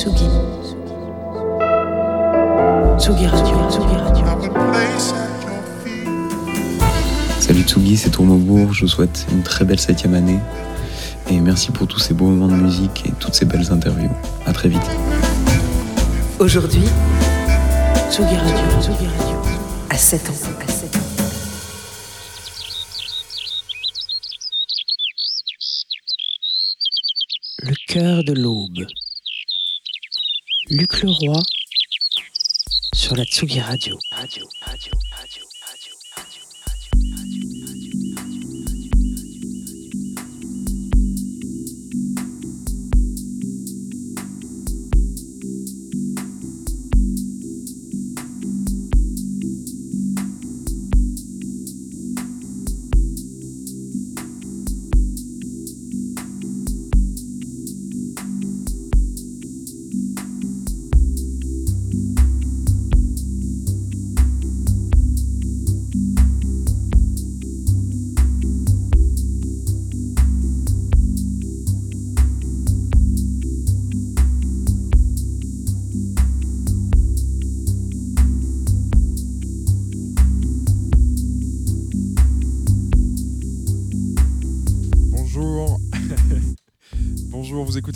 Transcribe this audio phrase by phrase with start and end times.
[0.00, 0.30] Tsugi.
[2.98, 3.56] Tsugi Radio.
[3.68, 4.24] Tsugi Radio.
[7.38, 8.72] Salut Tsugi, c'est Tournobourg.
[8.72, 10.38] Je vous souhaite une très belle septième année.
[11.28, 14.08] Et merci pour tous ces beaux moments de musique et toutes ces belles interviews.
[14.46, 14.80] À très vite.
[16.38, 16.84] Aujourd'hui,
[18.10, 18.80] Tsugi Radio.
[18.80, 19.36] Tsugi Radio.
[19.90, 20.32] À 7 ans.
[20.66, 21.00] À 7 ans.
[27.64, 28.86] Le cœur de l'aube.
[30.70, 31.42] Luc Leroy
[32.94, 33.98] sur la Tsugi Radio.
[34.12, 34.92] Radio, radio,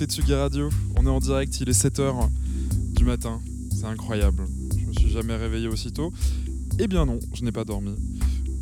[0.04, 0.68] écoutez Tsugi Radio.
[0.96, 2.28] On est en direct, il est 7h
[2.94, 3.40] du matin.
[3.74, 4.44] C'est incroyable.
[4.78, 6.12] Je me suis jamais réveillé aussitôt.
[6.78, 7.94] Eh bien non, je n'ai pas dormi.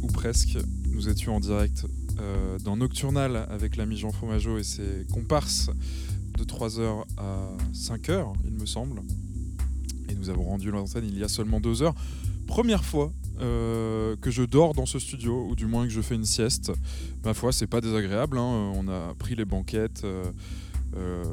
[0.03, 0.57] Ou presque.
[0.87, 1.85] Nous étions en direct
[2.21, 5.69] euh, dans Nocturnal avec l'ami Jean Fromageau et ses comparses
[6.39, 9.01] de 3h à 5h, il me semble.
[10.11, 11.95] Et nous avons rendu l'antenne il y a seulement 2 heures.
[12.47, 16.15] Première fois euh, que je dors dans ce studio, ou du moins que je fais
[16.15, 16.71] une sieste.
[17.25, 18.39] Ma foi, c'est pas désagréable.
[18.39, 18.73] hein.
[18.77, 20.25] On a pris les banquettes, euh,
[20.97, 21.25] euh,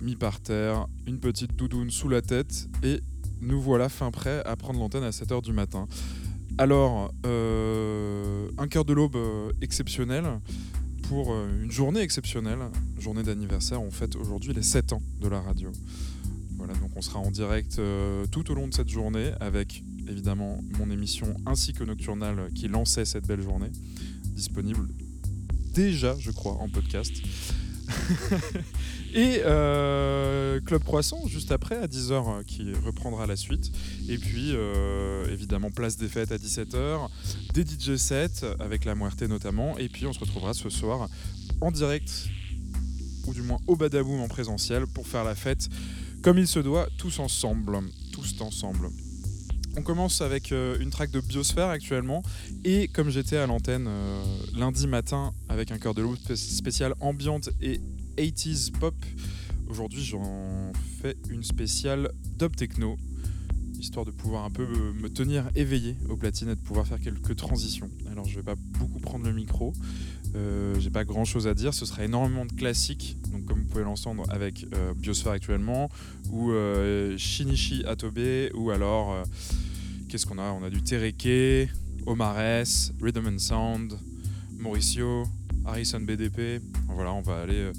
[0.00, 3.00] mis par terre, une petite doudoune sous la tête, et
[3.40, 5.86] nous voilà fin prêts à prendre l'antenne à 7h du matin.
[6.58, 10.24] Alors, euh, un cœur de l'aube euh, exceptionnel
[11.08, 12.58] pour une journée exceptionnelle,
[12.98, 13.82] journée d'anniversaire.
[13.82, 15.70] On fête aujourd'hui les 7 ans de la radio.
[16.56, 17.80] Voilà, donc on sera en direct
[18.30, 23.04] tout au long de cette journée avec évidemment mon émission ainsi que Nocturnal qui lançait
[23.04, 23.70] cette belle journée,
[24.34, 24.86] disponible
[25.72, 27.12] déjà, je crois, en podcast.
[29.14, 33.70] Et euh, Club Croissant, juste après, à 10h, euh, qui reprendra la suite.
[34.08, 37.08] Et puis, euh, évidemment, Place des Fêtes à 17h,
[37.52, 39.76] des DJ sets, avec la Muerte notamment.
[39.78, 41.08] Et puis, on se retrouvera ce soir
[41.60, 42.28] en direct,
[43.26, 45.68] ou du moins au Badaboom en présentiel, pour faire la fête
[46.22, 47.80] comme il se doit, tous ensemble.
[48.12, 48.88] Tous ensemble.
[49.76, 52.22] On commence avec euh, une track de Biosphère actuellement.
[52.64, 54.22] Et comme j'étais à l'antenne euh,
[54.54, 57.80] lundi matin avec un cœur de loup spé- spécial ambiante et
[58.18, 58.94] 80s pop,
[59.68, 62.98] aujourd'hui j'en fais une spéciale dub techno,
[63.80, 67.00] histoire de pouvoir un peu euh, me tenir éveillé aux platines et de pouvoir faire
[67.00, 67.88] quelques transitions.
[68.10, 69.72] Alors je vais pas beaucoup prendre le micro,
[70.34, 73.66] euh, j'ai pas grand chose à dire, ce sera énormément de classiques, donc comme vous
[73.66, 75.90] pouvez l'entendre avec euh, Biosphère actuellement,
[76.30, 79.22] ou euh, Shinichi Atobe, ou alors
[80.08, 80.50] qu'est-ce qu'on a?
[80.52, 81.70] On a du Tereke,
[82.06, 83.98] Omares, Rhythm and Sound,
[84.58, 85.24] Mauricio,
[85.64, 86.62] Harrison BDP.
[86.88, 87.70] Voilà, on va aller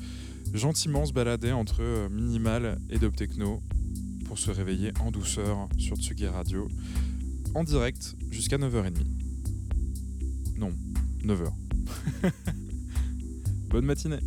[0.53, 3.61] gentiment se balader entre minimal et dub techno
[4.25, 6.67] pour se réveiller en douceur sur Tsugi Radio
[7.55, 8.93] en direct jusqu'à 9h30.
[10.57, 10.71] Non,
[11.23, 11.62] 9h.
[13.69, 14.19] Bonne matinée.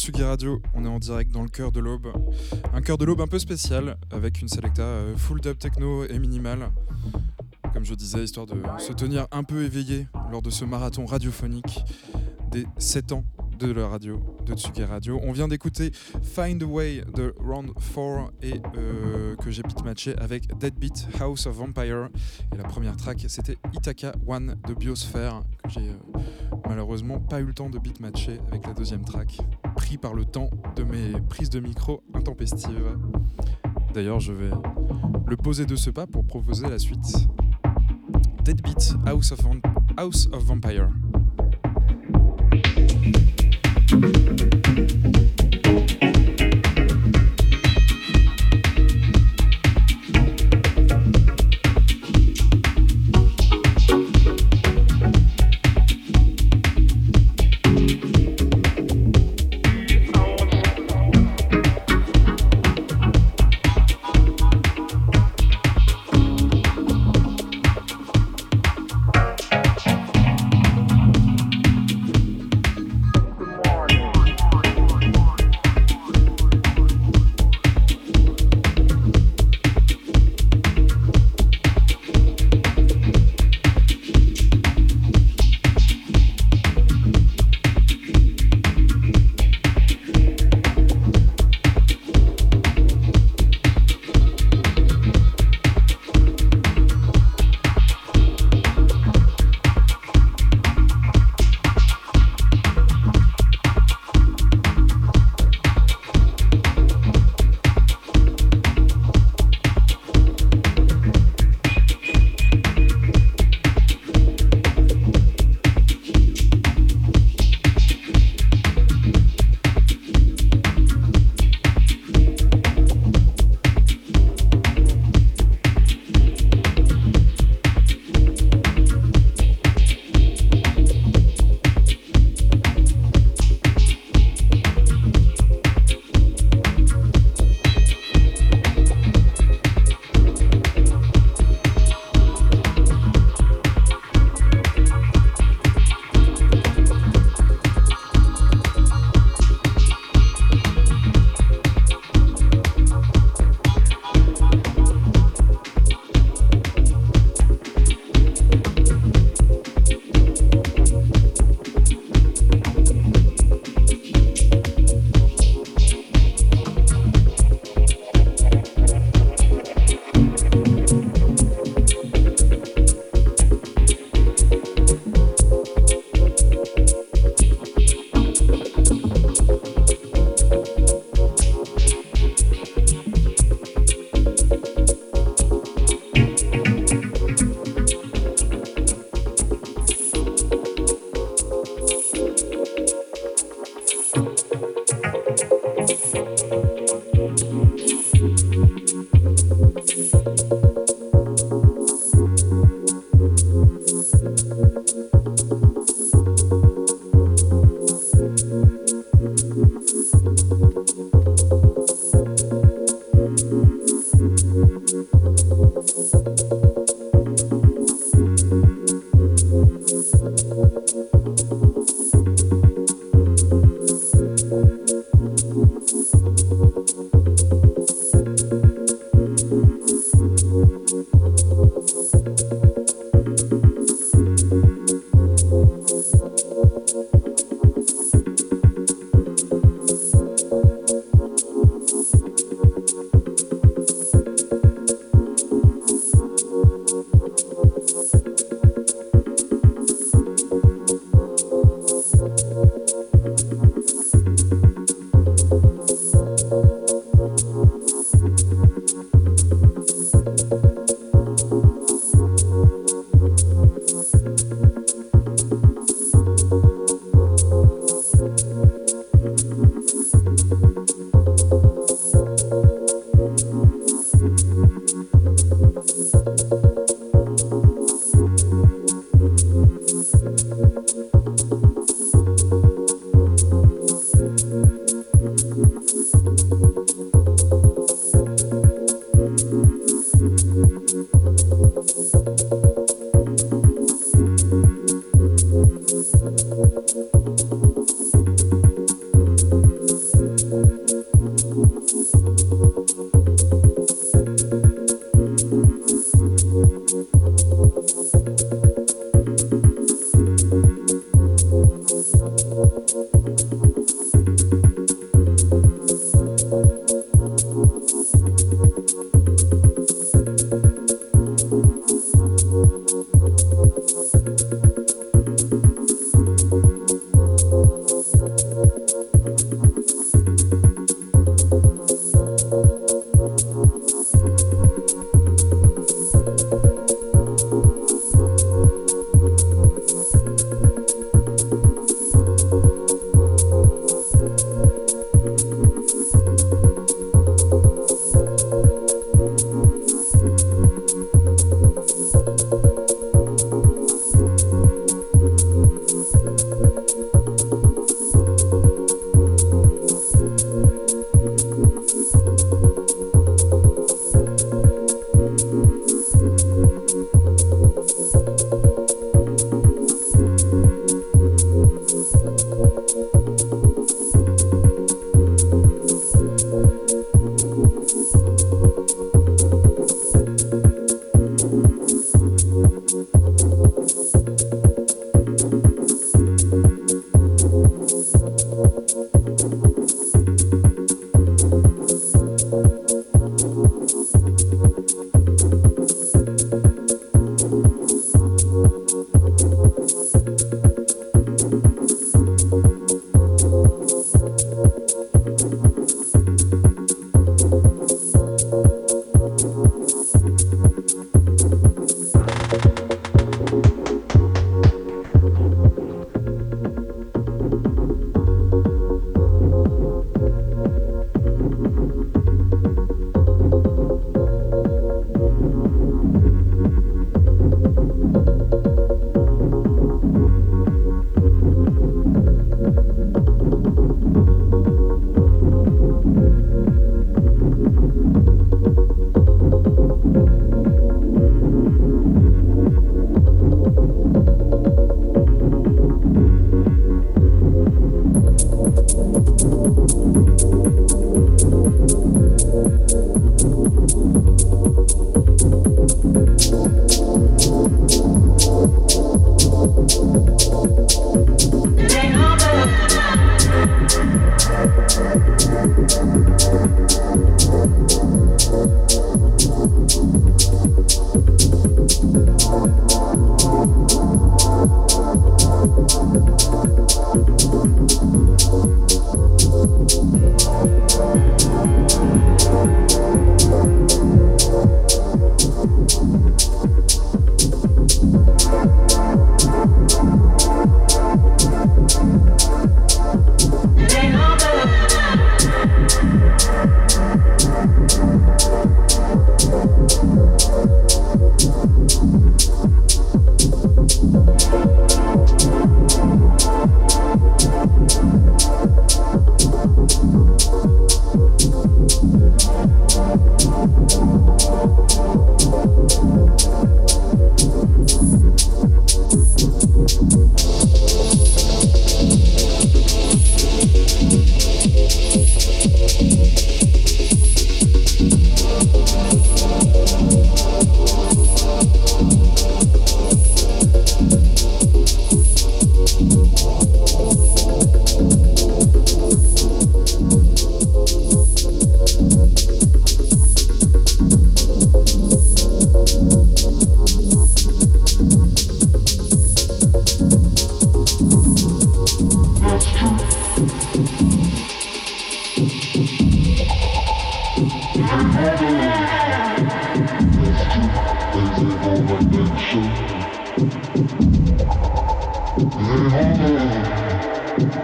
[0.00, 0.62] Tsugi Radio.
[0.74, 2.10] On est en direct dans le cœur de l'aube.
[2.72, 6.18] Un cœur de l'aube un peu spécial, avec une selecta euh, full dub techno et
[6.18, 6.70] minimal.
[7.74, 11.84] Comme je disais, histoire de se tenir un peu éveillé lors de ce marathon radiophonique
[12.50, 13.24] des 7 ans
[13.58, 15.20] de la radio, de Tsugi Radio.
[15.22, 15.90] On vient d'écouter
[16.22, 21.56] Find a Way de Round 4 et euh, que j'ai pitmatché avec Deadbeat House of
[21.56, 22.08] Vampire.
[22.54, 26.20] Et la première track, c'était Itaka One de Biosphere, que j'ai euh,
[26.66, 29.36] malheureusement pas eu le temps de beatmatcher avec la deuxième track,
[29.80, 32.98] pris par le temps de mes prises de micro intempestives.
[33.94, 34.50] D'ailleurs, je vais
[35.26, 37.26] le poser de ce pas pour proposer la suite.
[38.44, 39.40] Deadbeat House of,
[39.96, 40.90] House of Vampire.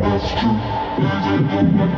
[0.00, 0.60] That's true.
[0.98, 1.88] Is it on my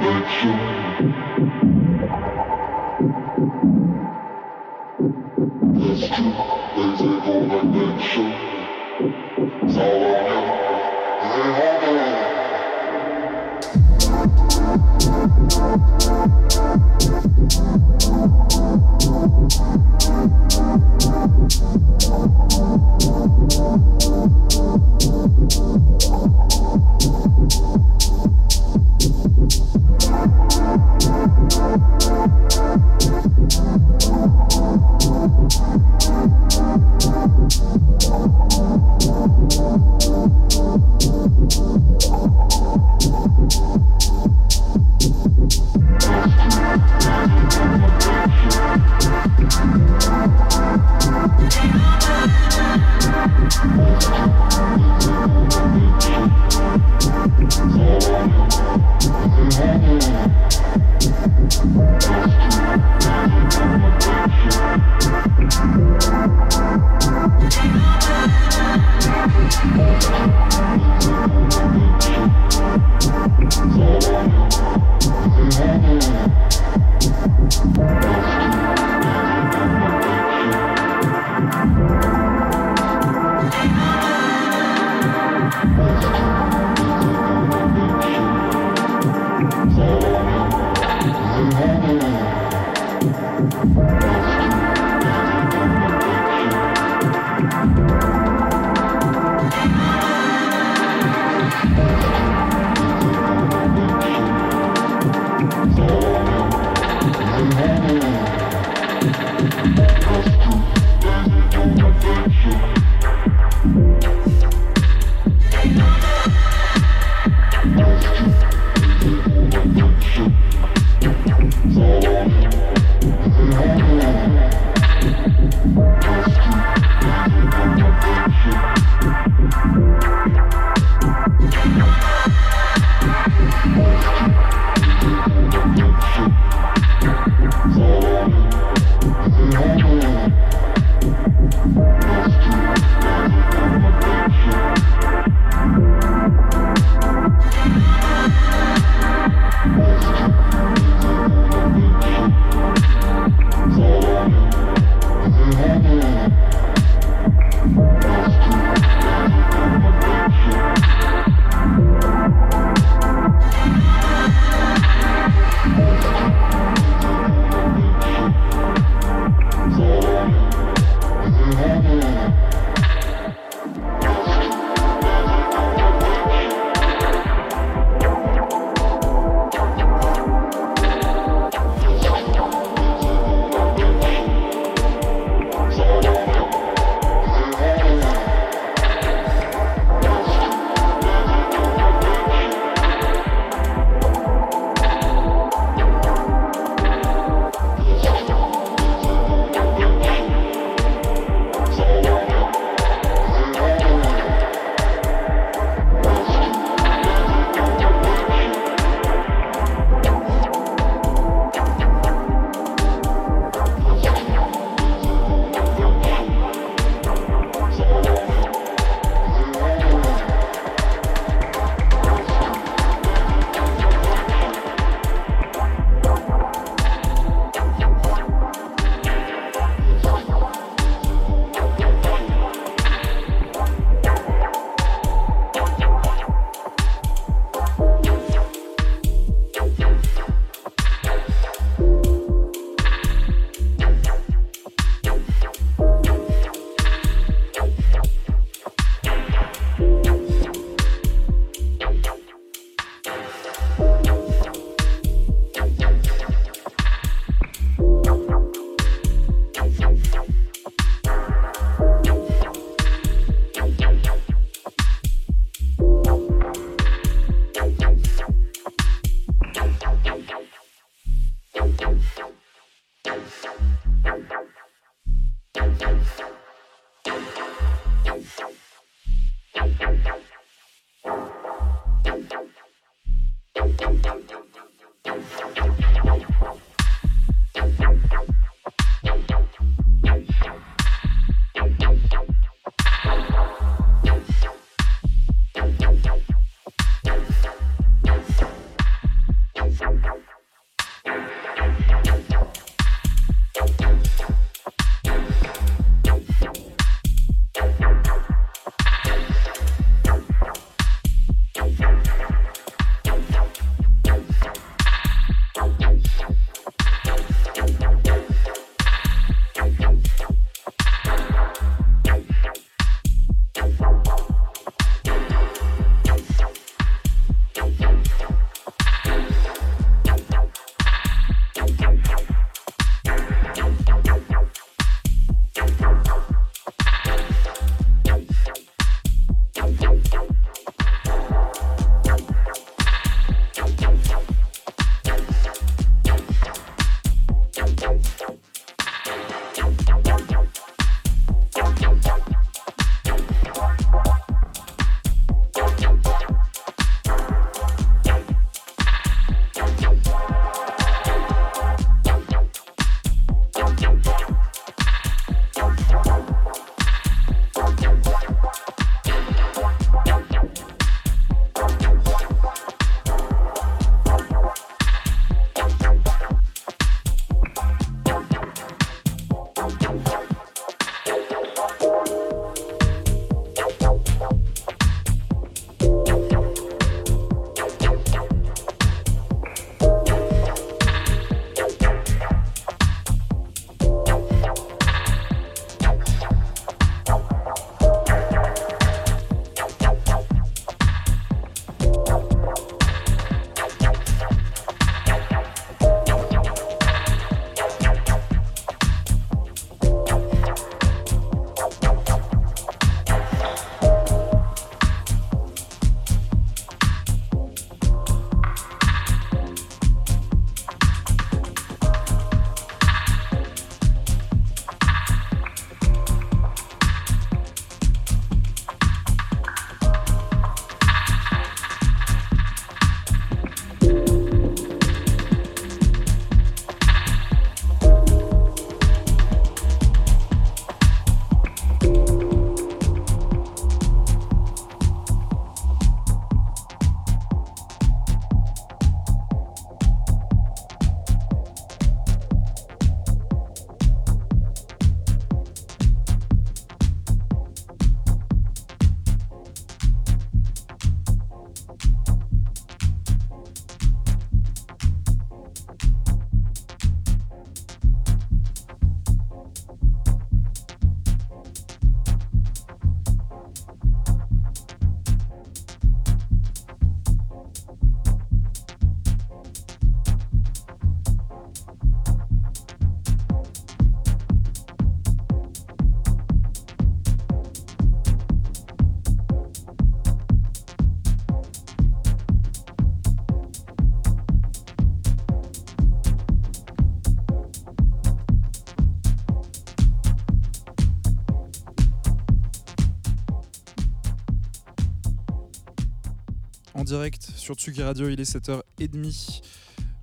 [506.92, 509.40] direct sur Tsugi Radio, il est 7h30.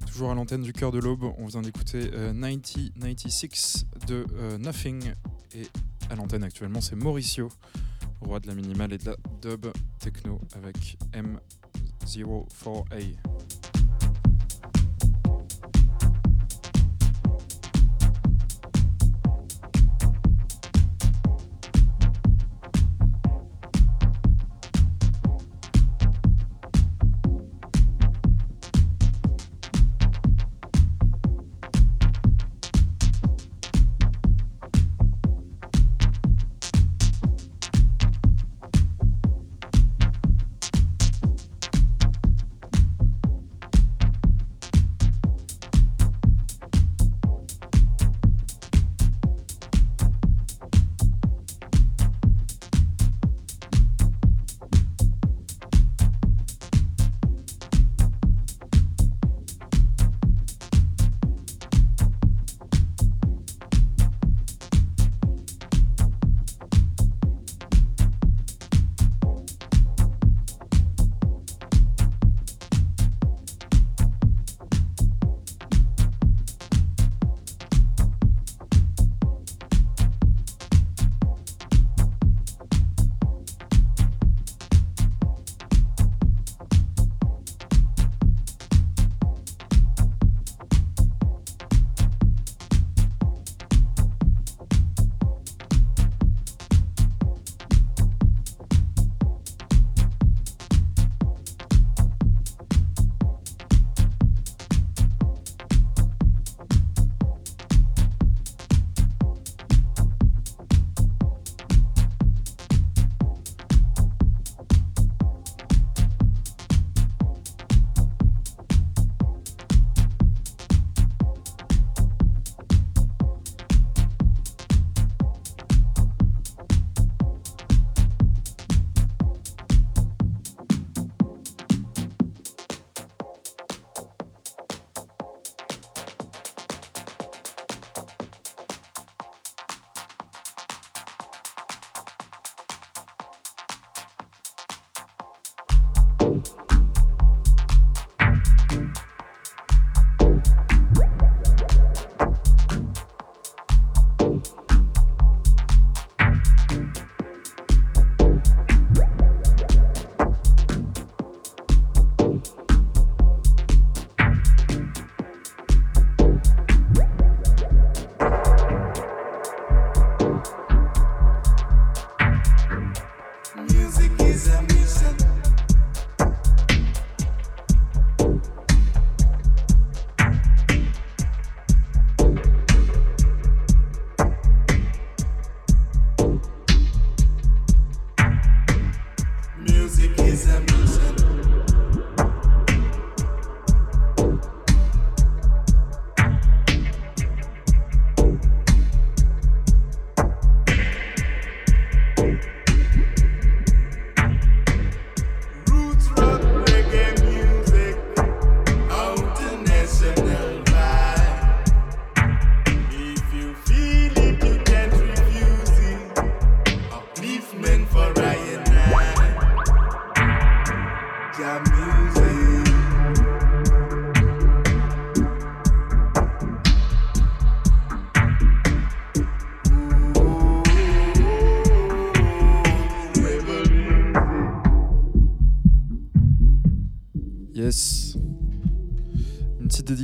[0.08, 4.26] Toujours à l'antenne du cœur de l'aube, on vient d'écouter 9096 de
[4.58, 5.14] Nothing.
[5.54, 5.68] Et
[6.10, 7.50] à l'antenne actuellement, c'est Mauricio,
[8.22, 9.68] roi de la minimale et de la dub
[10.00, 13.16] techno avec M04A.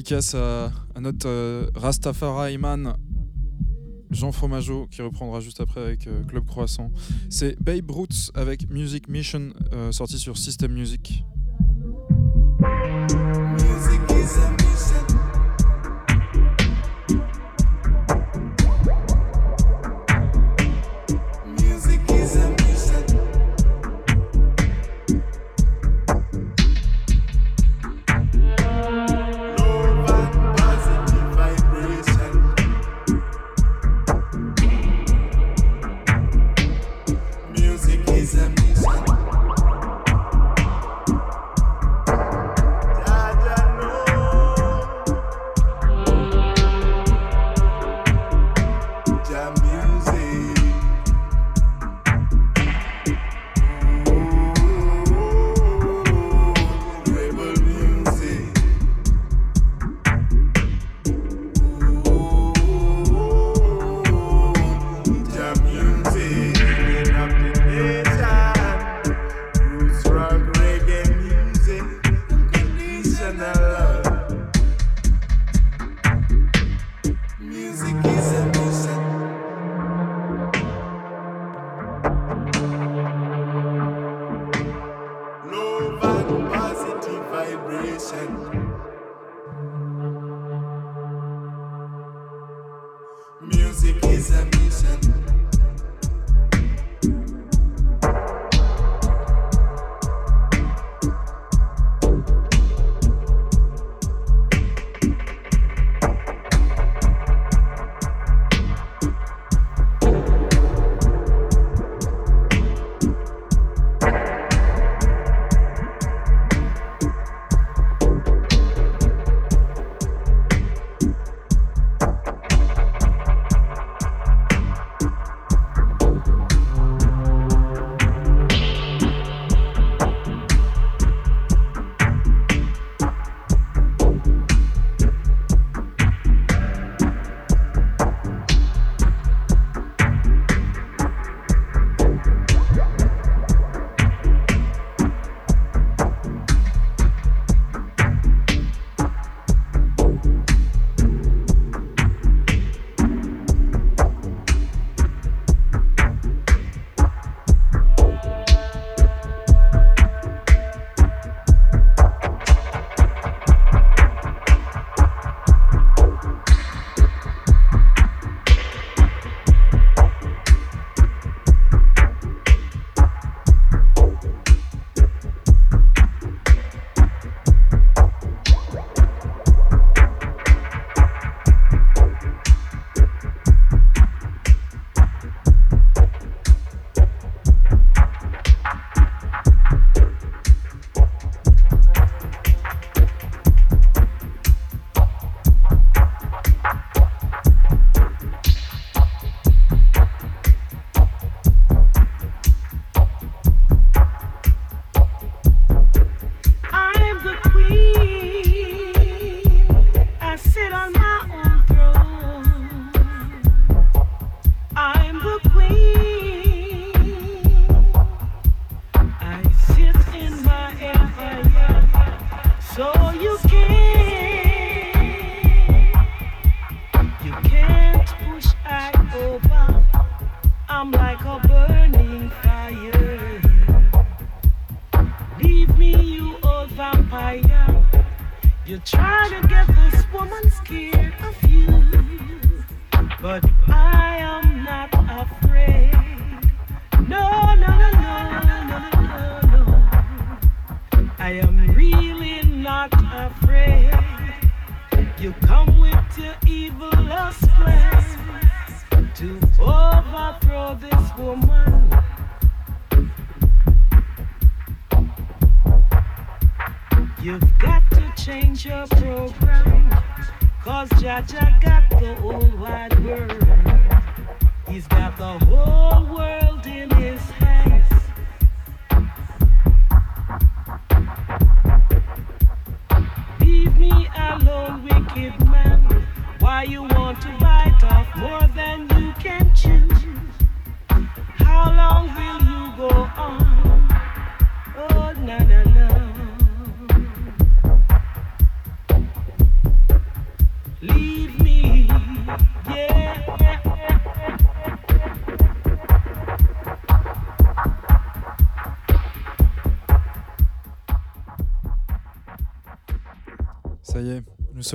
[0.06, 2.96] Dédicace à, notre euh, Rastafari man
[4.12, 6.92] Jean Fromageau qui reprendra juste après avec euh, Club Croissant.
[7.28, 11.25] C'est Babe Roots avec Music Mission euh, sorti sur System Music.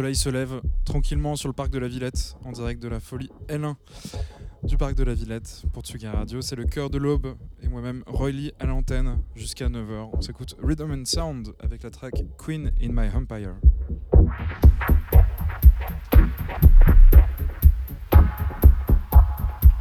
[0.01, 3.29] soleil se lève tranquillement sur le parc de la Villette, en direct de la folie
[3.49, 3.75] L1
[4.63, 6.41] du parc de la Villette pour Tsuga Radio.
[6.41, 10.09] C'est le cœur de l'aube et moi-même Roy Lee à l'antenne jusqu'à 9h.
[10.15, 13.57] On s'écoute Rhythm and Sound avec la track Queen in My Empire.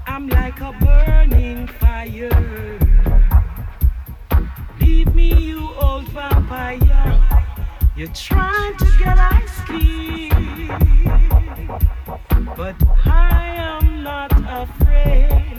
[0.05, 2.29] I'm like a burning fire.
[4.81, 7.38] Leave me, you old vampire.
[7.99, 10.29] You're trying to get ice cream,
[12.55, 12.75] but
[13.05, 15.58] I am not afraid.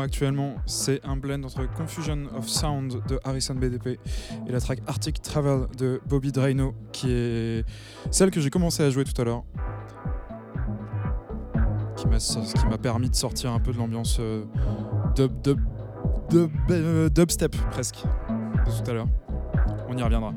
[0.00, 3.98] Actuellement, c'est un blend entre Confusion of Sound de Harrison BDP
[4.46, 7.64] et la track Arctic Travel de Bobby Draino, qui est
[8.10, 9.44] celle que j'ai commencé à jouer tout à l'heure.
[11.96, 14.44] Qui m'a, permis de sortir un peu de l'ambiance euh,
[16.70, 19.08] euh, dubstep presque de tout à l'heure.
[19.88, 20.32] On y reviendra.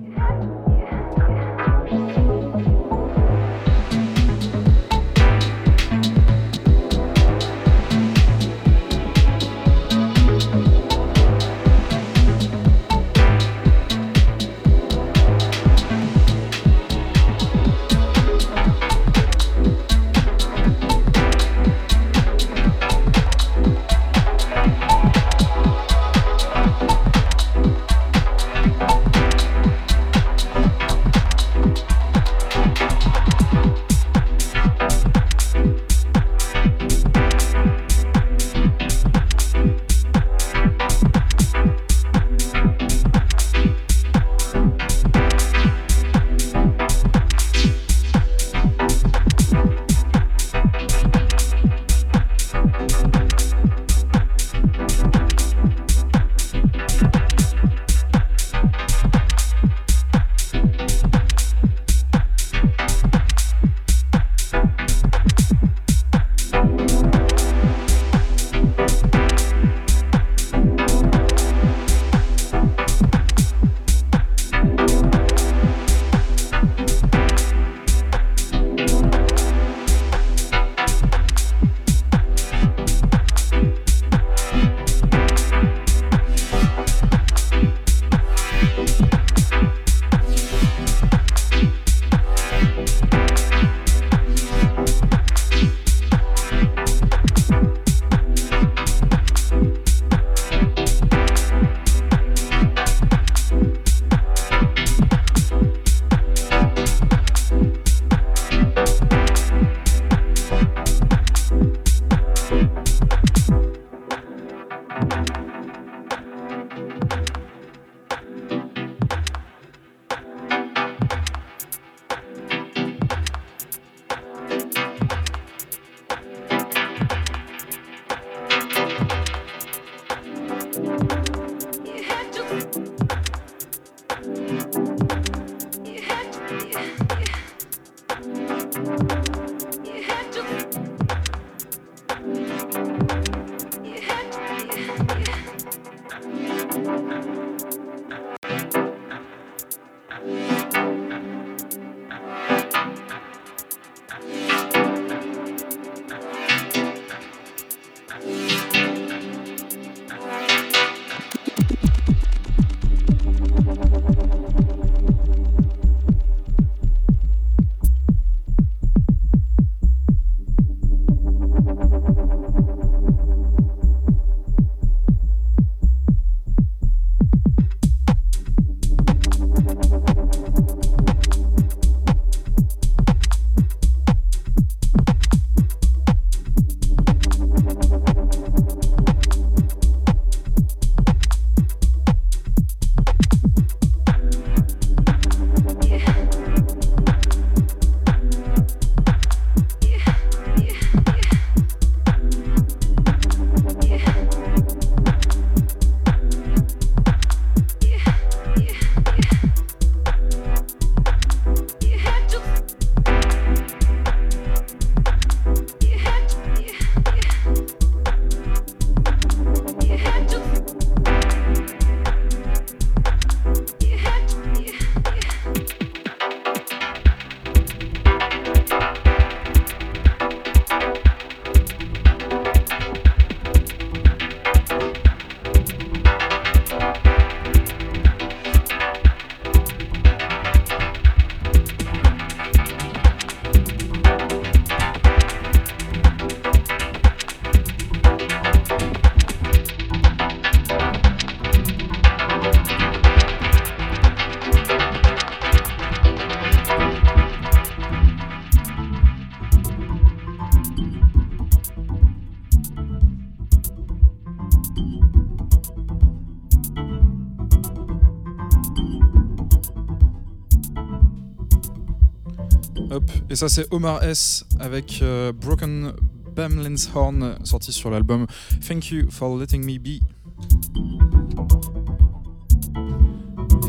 [273.32, 275.94] Et ça, c'est Omar S avec euh, Broken
[276.36, 276.62] Pam
[276.94, 278.28] Horn, sorti sur l'album
[278.68, 280.02] Thank You for Letting Me Be.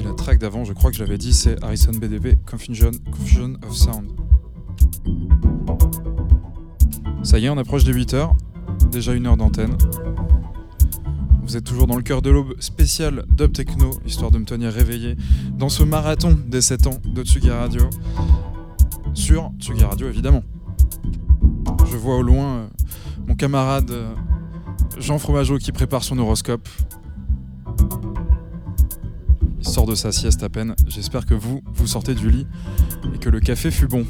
[0.01, 3.77] Et la track d'avant, je crois que j'avais dit, c'est Harrison BDB, Confusion, Confusion of
[3.77, 4.11] Sound.
[7.23, 8.35] Ça y est, on approche des 8 heures,
[8.91, 9.77] déjà une heure d'antenne.
[11.45, 14.73] Vous êtes toujours dans le cœur de l'aube spécial Dub Techno, histoire de me tenir
[14.73, 15.17] réveillé
[15.57, 17.89] dans ce marathon des 7 ans de Tsugi Radio.
[19.23, 20.43] Sur Tsugi Radio, évidemment.
[21.89, 22.67] Je vois au loin euh,
[23.29, 24.13] mon camarade euh,
[24.99, 26.69] Jean Fromageau qui prépare son horoscope.
[29.61, 30.75] Il sort de sa sieste à peine.
[30.89, 32.49] J'espère que vous, vous sortez du lit
[33.15, 34.05] et que le café fut bon.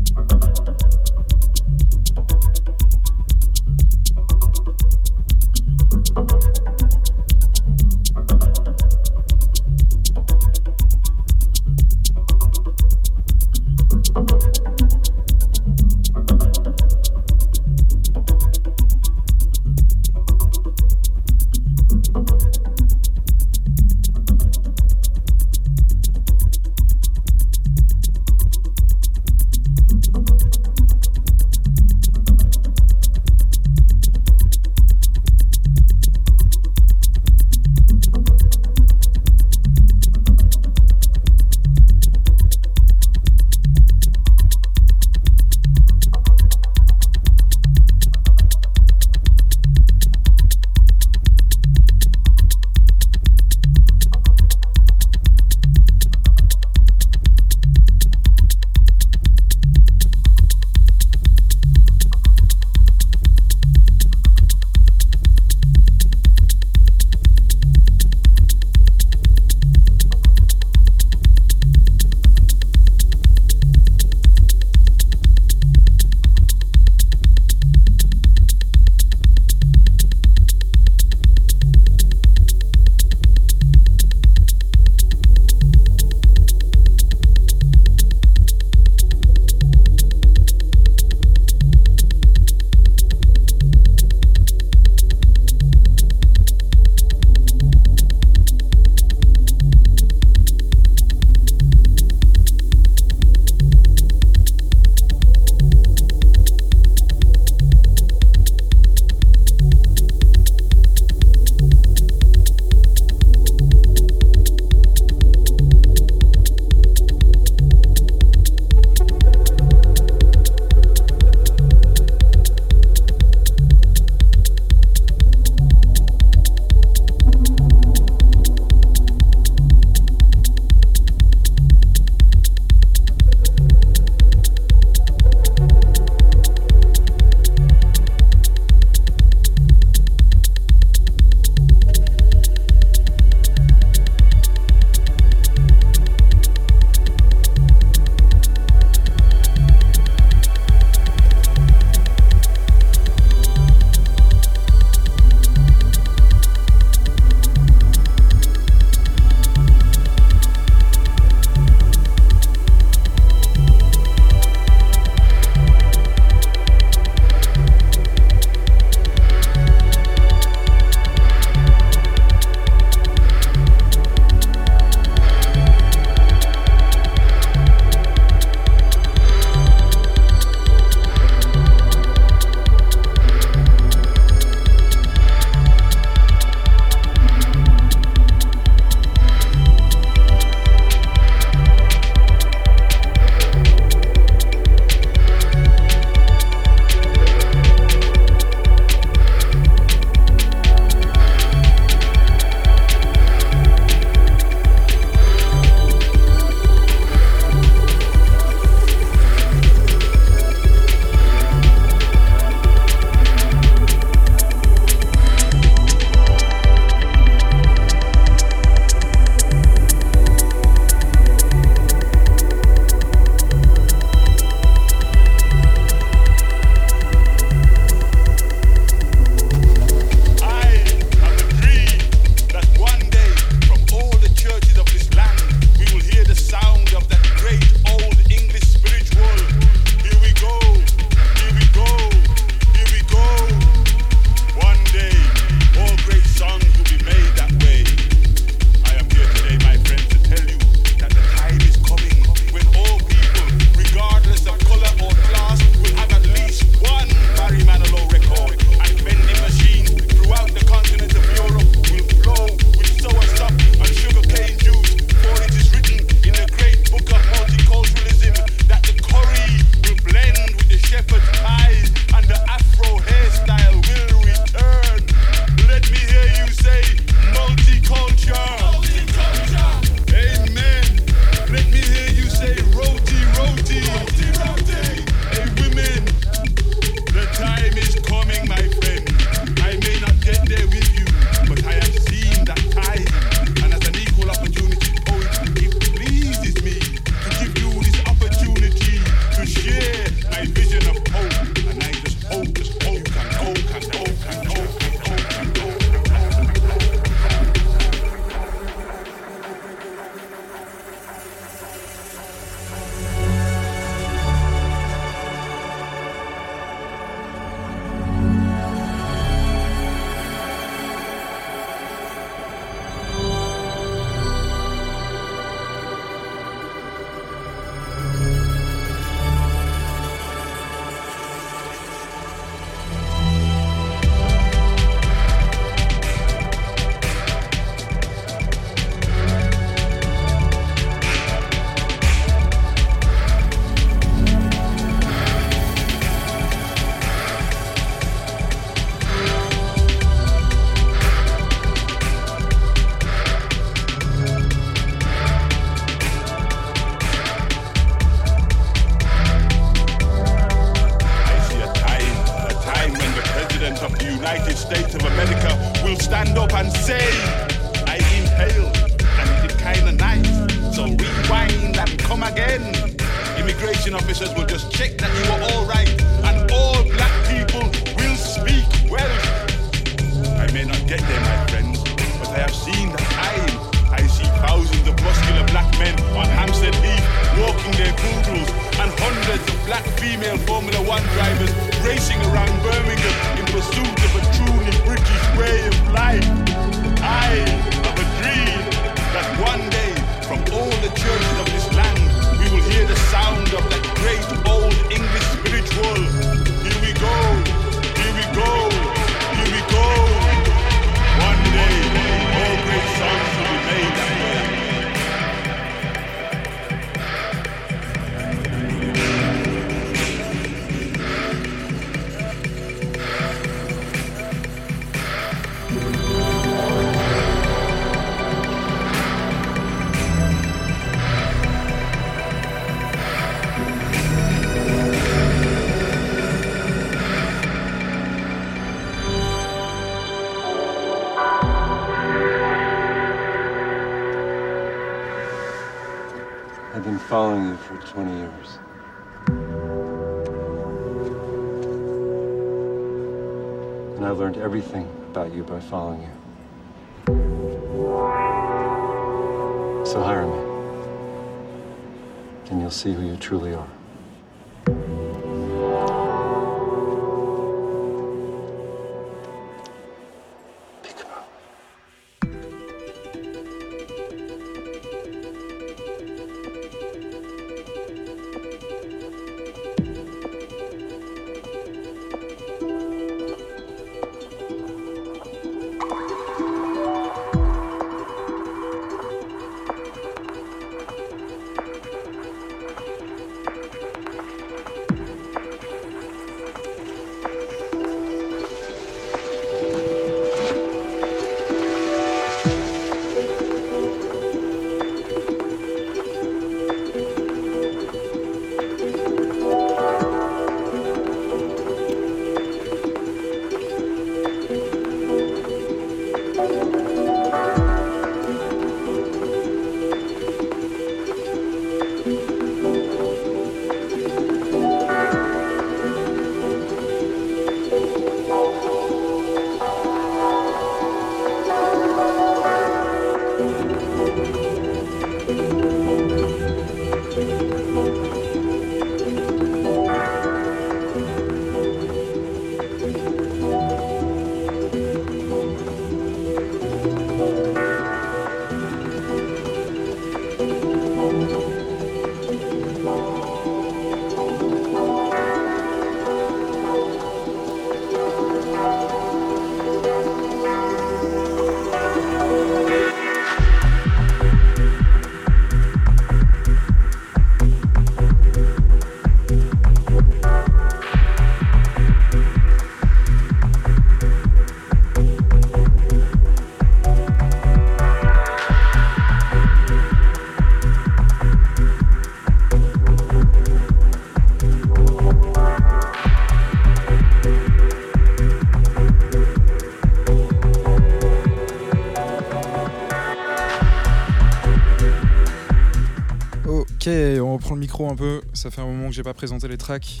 [597.74, 598.20] Micro un peu.
[598.34, 600.00] Ça fait un moment que j'ai pas présenté les tracks.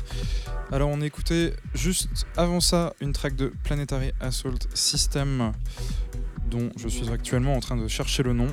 [0.70, 5.50] Alors on écoutait juste avant ça une track de Planetary Assault System
[6.48, 8.46] dont je suis actuellement en train de chercher le nom.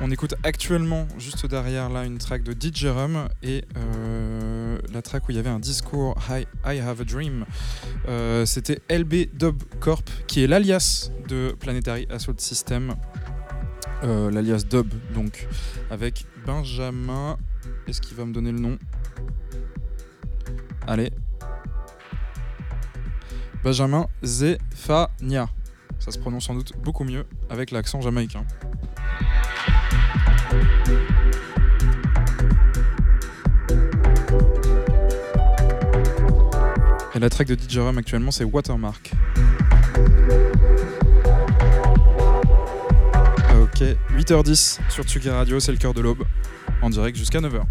[0.00, 5.26] On écoute actuellement juste derrière là une track de DJ Rum et euh, la track
[5.26, 7.46] où il y avait un discours I, I Have a Dream.
[8.06, 12.94] Euh, C'était LB Dub Corp qui est l'alias de Planetary Assault System.
[14.04, 15.48] Euh, l'alias Dub donc
[15.90, 17.38] avec Benjamin.
[17.86, 18.78] Est-ce qu'il va me donner le nom?
[20.86, 21.10] Allez.
[23.62, 25.48] Benjamin Zefania.
[25.98, 28.44] Ça se prononce sans doute beaucoup mieux avec l'accent jamaïcain.
[37.14, 39.10] Et la track de DJ Rum actuellement c'est Watermark.
[43.62, 43.82] Ok,
[44.14, 46.24] 8h10 sur Tsugi Radio, c'est le cœur de l'aube,
[46.82, 47.62] en direct jusqu'à 9h.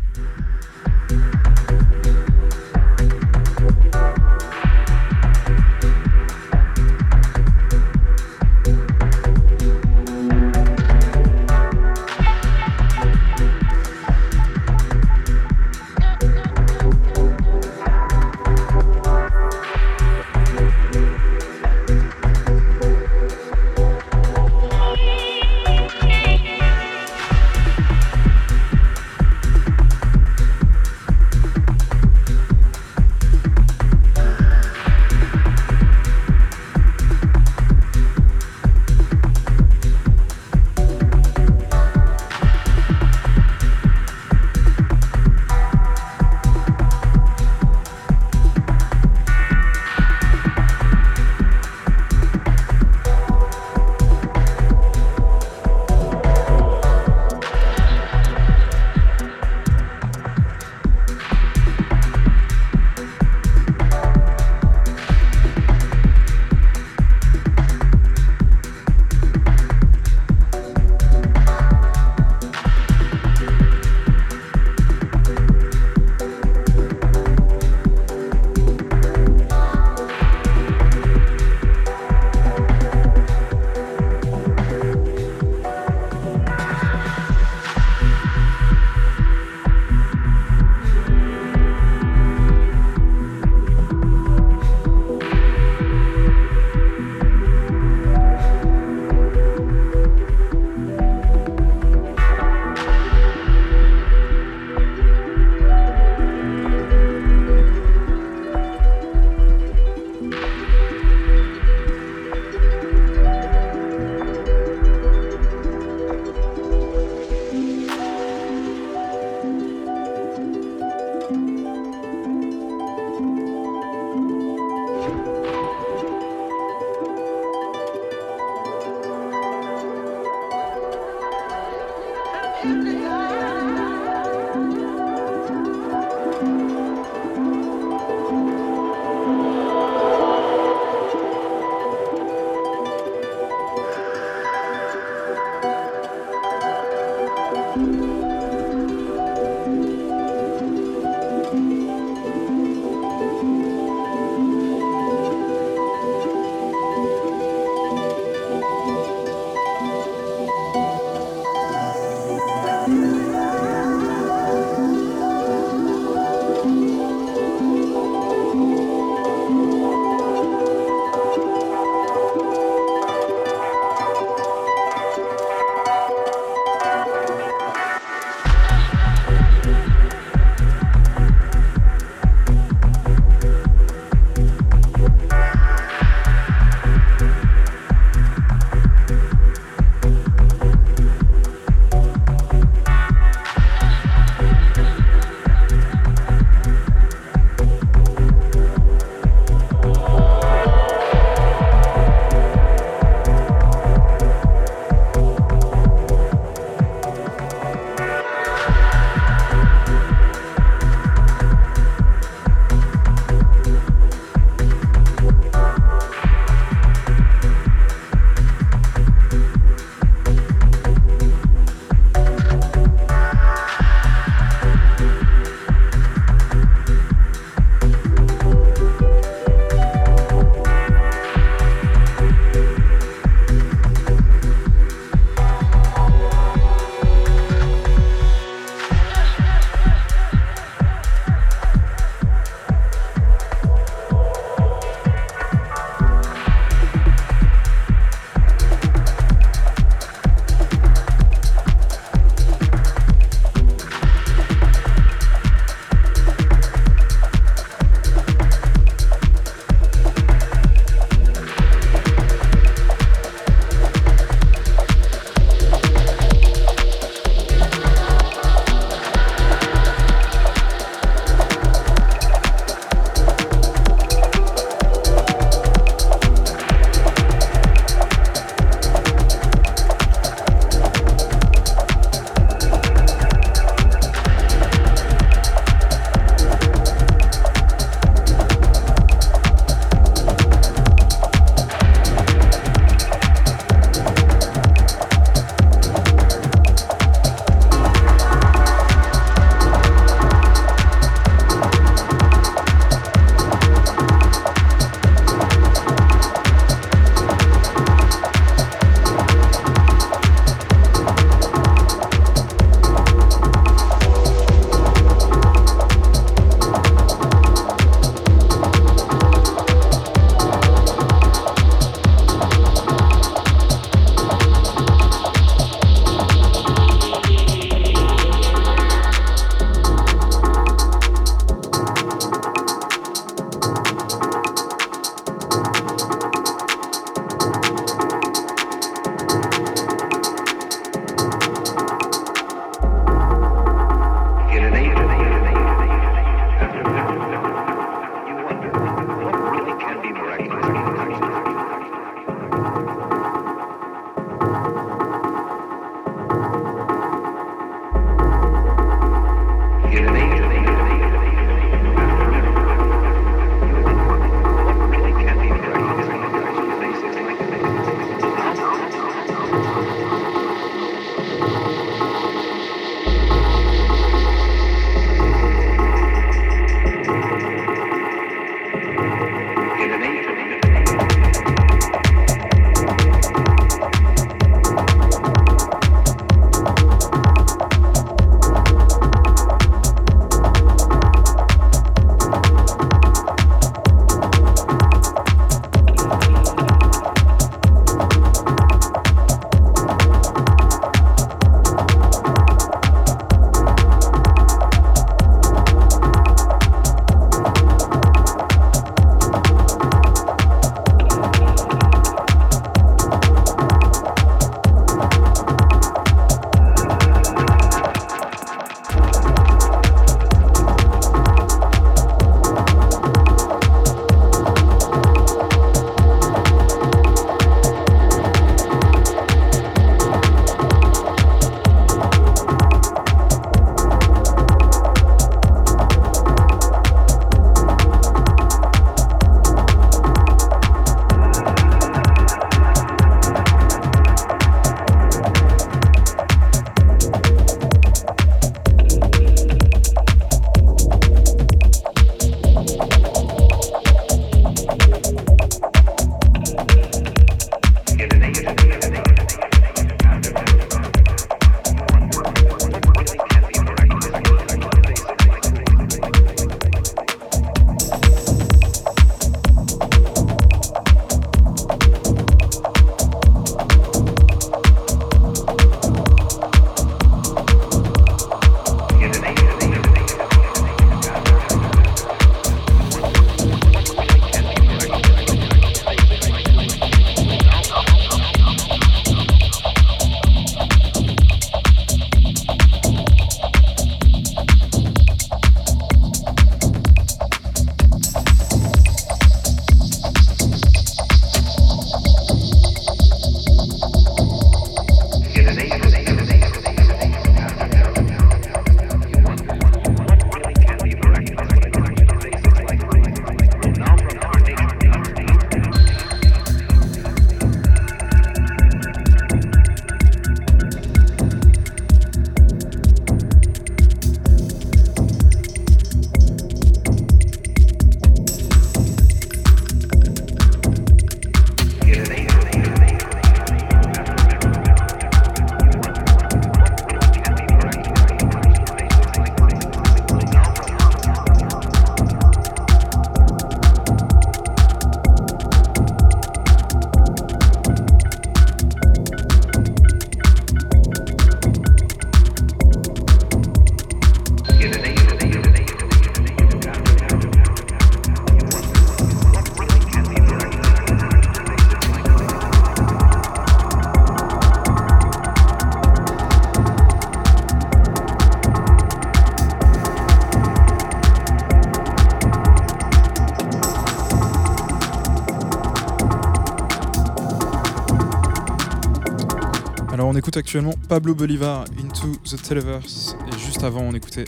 [580.38, 584.26] Actuellement Pablo Bolivar Into the Televerse et juste avant on écoutait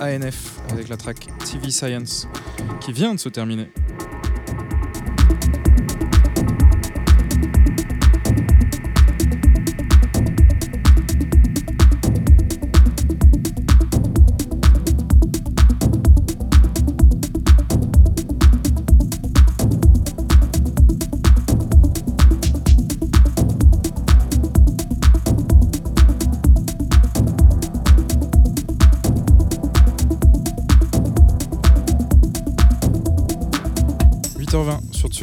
[0.00, 2.28] ANF avec la track TV Science
[2.80, 3.70] qui vient de se terminer.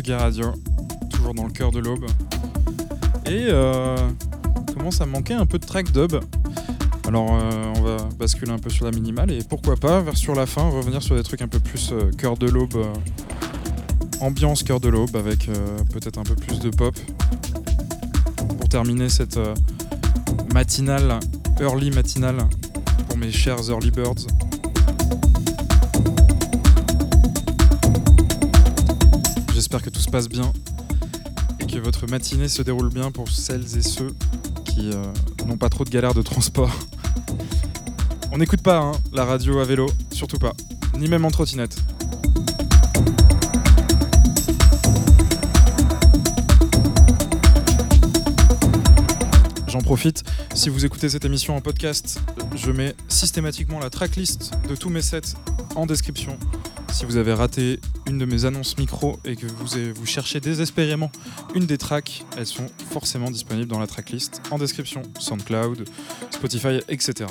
[0.06, 0.54] Radio,
[1.10, 2.06] toujours dans le cœur de l'aube.
[3.26, 3.98] Et euh,
[4.76, 6.14] commence à manquer un peu de track dub.
[7.08, 10.36] Alors euh, on va basculer un peu sur la minimale et pourquoi pas vers sur
[10.36, 12.78] la fin revenir sur des trucs un peu plus euh, cœur de l'aube,
[14.22, 15.50] ambiance cœur de l'aube avec
[15.92, 16.96] peut-être un peu plus de pop.
[18.60, 19.40] Pour terminer cette
[20.54, 21.20] matinale,
[21.60, 22.48] early matinale
[23.08, 24.28] pour mes chers early birds.
[30.08, 30.54] Se passe bien
[31.60, 34.16] et que votre matinée se déroule bien pour celles et ceux
[34.64, 35.04] qui euh,
[35.46, 36.74] n'ont pas trop de galères de transport.
[38.32, 40.54] On n'écoute pas hein, la radio à vélo, surtout pas,
[40.98, 41.76] ni même en trottinette.
[49.68, 50.24] J'en profite,
[50.54, 52.22] si vous écoutez cette émission en podcast,
[52.56, 55.36] je mets systématiquement la tracklist de tous mes sets
[55.76, 56.38] en description
[56.94, 61.12] si vous avez raté une de mes annonces micro et que vous, vous cherchez désespérément
[61.56, 65.86] une des tracks, elles sont forcément disponibles dans la tracklist en description, SoundCloud,
[66.32, 67.26] Spotify, etc.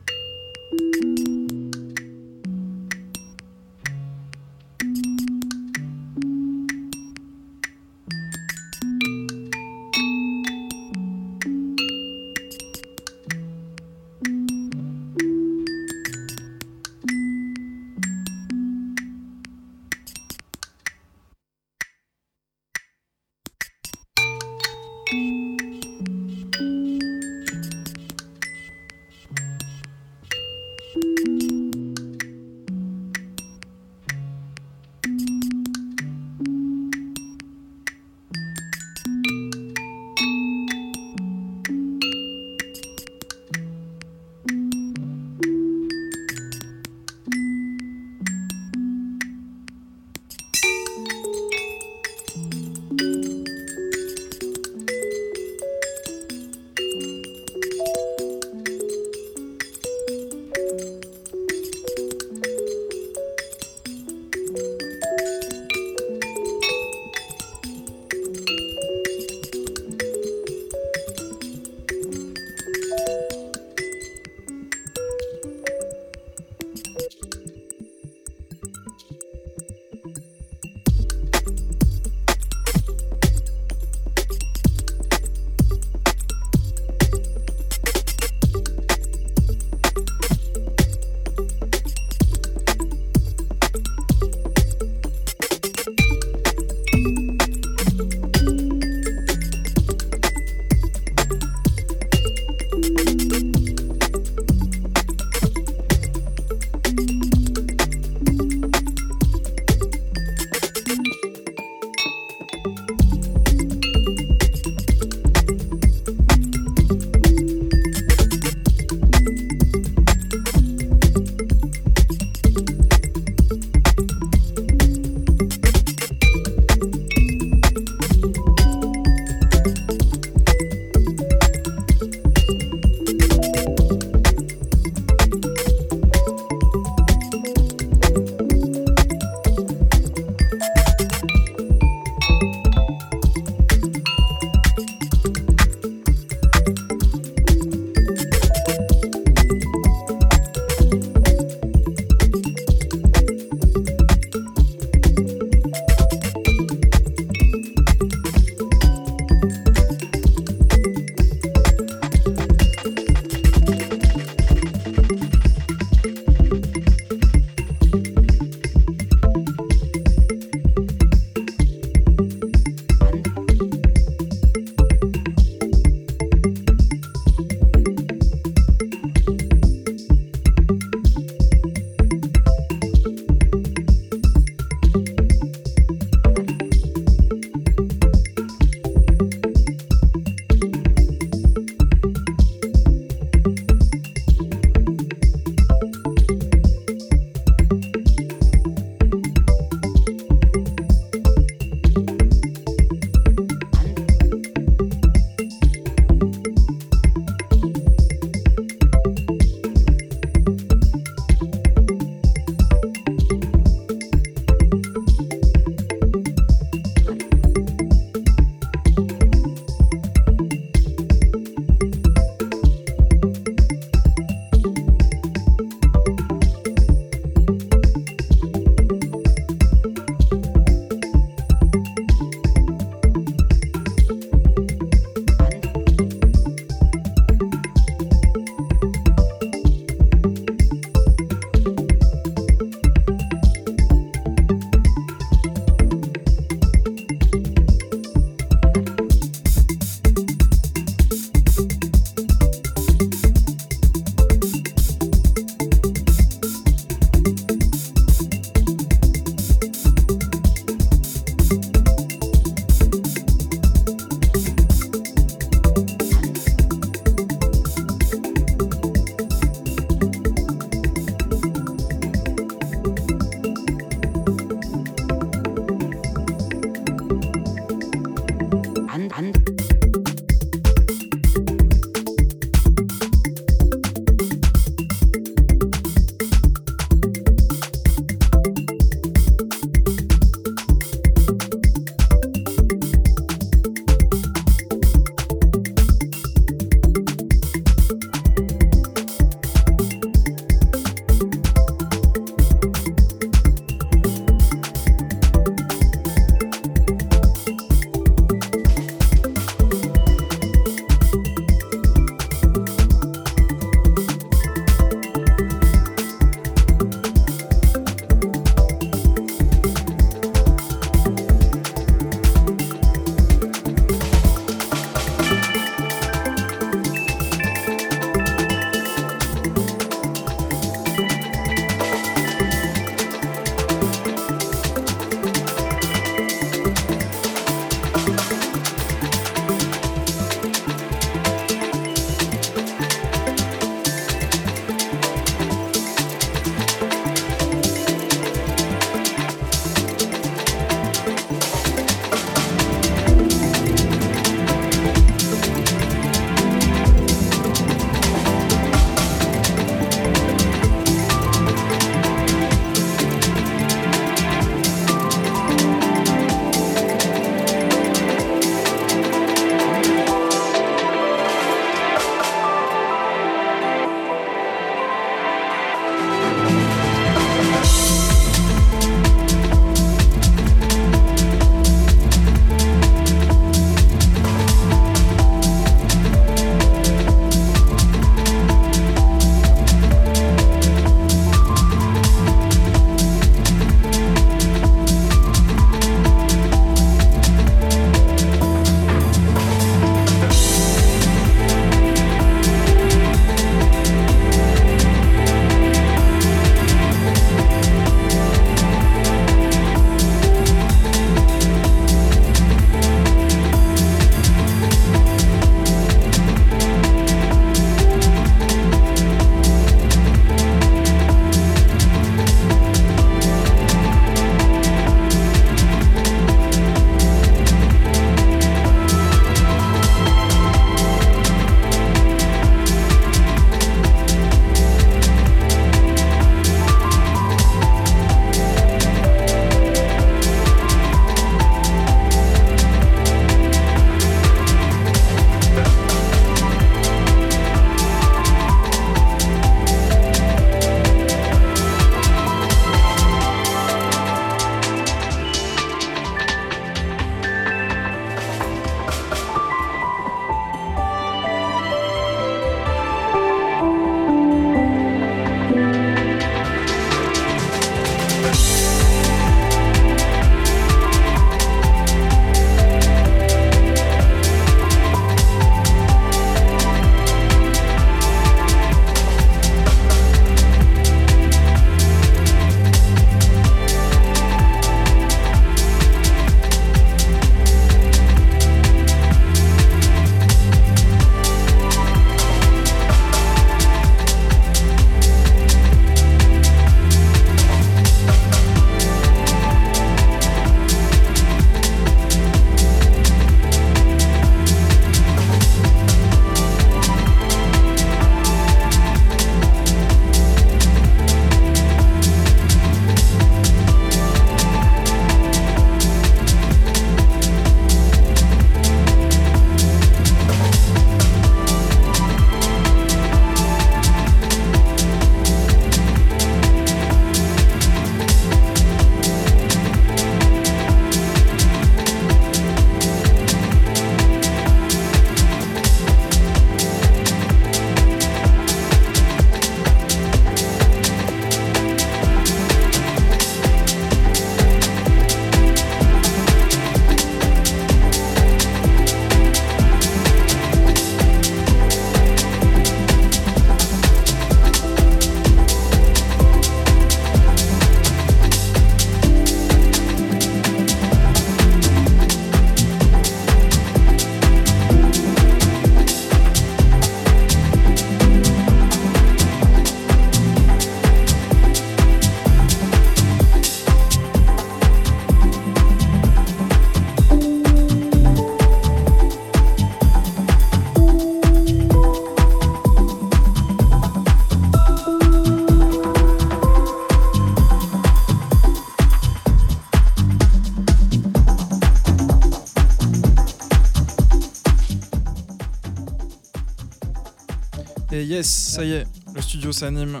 [598.06, 598.84] yes, ça y est,
[599.14, 600.00] le studio s'anime.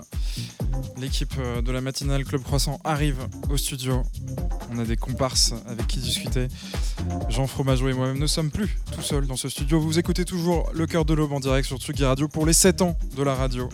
[0.98, 3.18] L'équipe euh, de la matinale Club Croissant arrive
[3.50, 4.02] au studio.
[4.70, 6.48] On a des comparses avec qui discuter.
[7.28, 9.80] Jean Fromageau et moi-même ne sommes plus tout seuls dans ce studio.
[9.80, 12.82] Vous écoutez toujours Le Cœur de l'Aube en direct sur Tsugi Radio pour les 7
[12.82, 13.68] ans de la radio.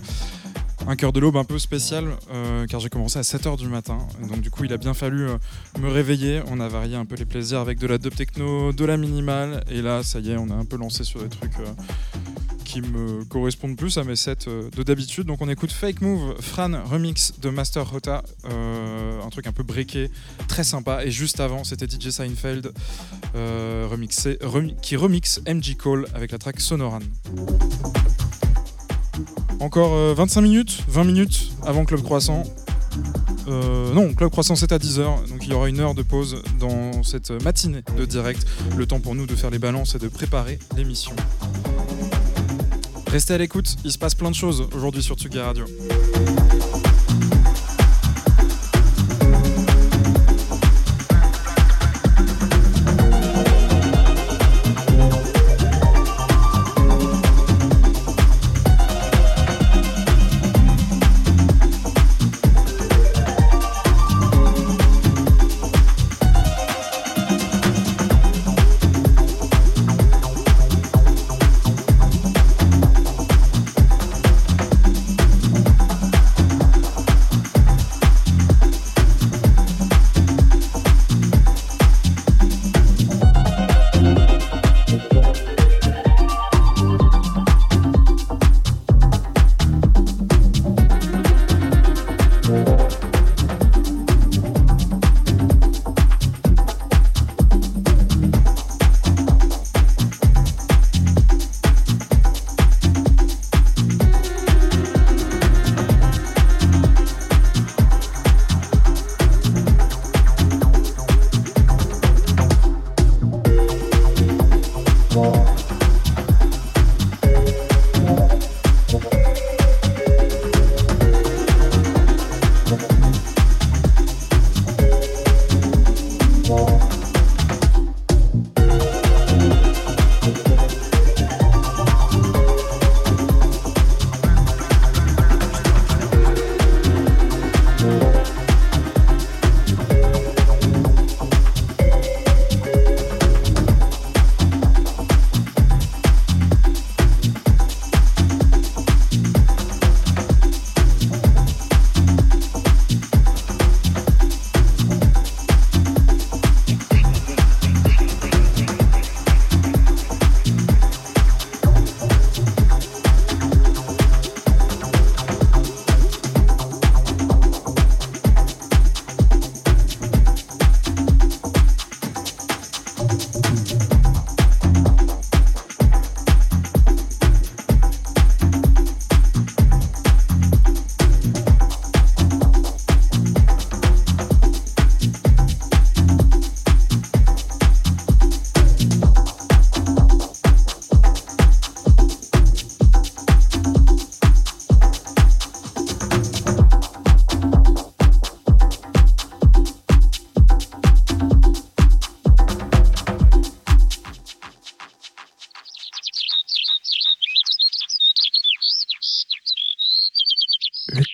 [0.88, 3.98] Un cœur de l'aube un peu spécial euh, car j'ai commencé à 7h du matin.
[4.28, 5.36] Donc du coup il a bien fallu euh,
[5.78, 6.42] me réveiller.
[6.48, 9.62] On a varié un peu les plaisirs avec de la dub techno, de la minimale.
[9.70, 11.54] Et là ça y est, on a un peu lancé sur des trucs
[12.72, 15.26] qui me correspondent plus à mes sets euh, de d'habitude.
[15.26, 19.62] Donc on écoute Fake Move, Fran remix de Master Rota, euh, un truc un peu
[19.62, 20.10] breaké,
[20.48, 21.04] très sympa.
[21.04, 22.72] Et juste avant c'était DJ Seinfeld
[23.36, 27.00] euh, remixé, remi- qui remixe MG Call avec la track Sonoran.
[29.60, 32.42] Encore euh, 25 minutes, 20 minutes avant Club Croissant.
[33.46, 37.02] Non, Club Croissant c'est à 10h, donc il y aura une heure de pause dans
[37.02, 38.46] cette matinée de direct.
[38.78, 41.12] Le temps pour nous de faire les balances et de préparer l'émission.
[43.12, 45.66] Restez à l'écoute, il se passe plein de choses aujourd'hui sur Tsugi Radio.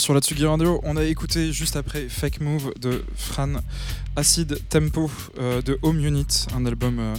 [0.00, 3.56] Sur la Tsugi Radio, on a écouté juste après Fake Move de Fran,
[4.16, 7.14] Acid Tempo euh, de Home Unit, un album euh,